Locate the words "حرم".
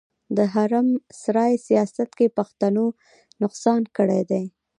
0.53-0.87